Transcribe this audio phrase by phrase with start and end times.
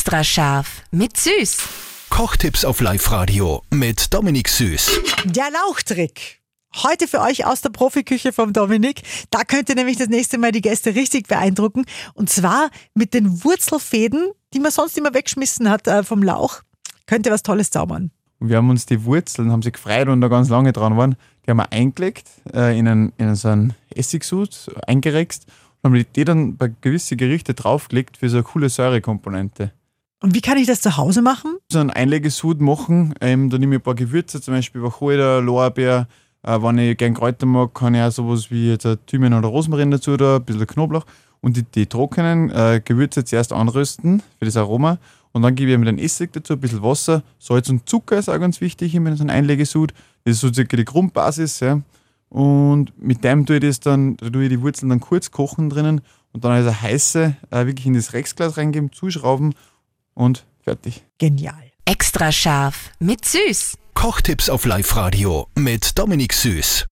[0.00, 1.58] Extra scharf mit Süß.
[2.08, 4.98] Kochtipps auf Live-Radio mit Dominik Süß.
[5.26, 6.40] Der Lauchtrick.
[6.74, 9.02] Heute für euch aus der Profiküche vom Dominik.
[9.28, 11.84] Da könnt ihr nämlich das nächste Mal die Gäste richtig beeindrucken.
[12.14, 16.62] Und zwar mit den Wurzelfäden, die man sonst immer weggeschmissen hat äh, vom Lauch.
[17.04, 18.10] Könnt ihr was Tolles zaubern.
[18.38, 21.16] Und wir haben uns die Wurzeln, haben sich gefreut und da ganz lange dran waren,
[21.44, 25.44] die haben wir eingelegt, äh, in, einen, in so einen Essigsud eingerext
[25.82, 29.72] und haben die dann bei gewissen Gerichten draufgelegt für so eine coole Säurekomponente.
[30.22, 31.56] Und wie kann ich das zu Hause machen?
[31.72, 36.08] So einen Einlegesud machen, ähm, da nehme ich ein paar Gewürze, zum Beispiel Wacholder, Lorbeer.
[36.42, 39.90] Äh, wenn ich gerne Kräuter mag, kann ich auch sowas wie jetzt Thymian oder Rosmarin
[39.90, 41.06] dazu, da, ein bisschen Knoblauch.
[41.40, 44.98] Und die, die trockenen äh, Gewürze zuerst anrösten für das Aroma.
[45.32, 48.28] Und dann gebe ich mit einem Essig dazu, ein bisschen Wasser, Salz und Zucker ist
[48.28, 49.94] auch ganz wichtig in so einem Einlegesud.
[50.24, 51.60] Das ist so circa die Grundbasis.
[51.60, 51.80] Ja.
[52.28, 55.70] Und mit dem tue ich das dann, da tue ich die Wurzeln dann kurz kochen
[55.70, 56.02] drinnen
[56.32, 59.54] und dann also heiße äh, wirklich in das Rexglas reingeben, zuschrauben
[60.20, 61.02] und fertig.
[61.18, 61.72] Genial.
[61.84, 63.76] Extra scharf mit Süß.
[63.94, 66.86] Kochtipps auf Live-Radio mit Dominik Süß.